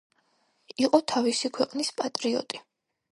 იყო 0.85 1.01
თავისი 1.11 1.51
ქვეყნის 1.57 1.93
პატრიოტი. 2.01 2.63